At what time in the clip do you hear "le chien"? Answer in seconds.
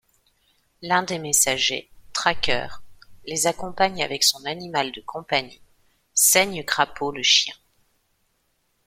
7.11-7.53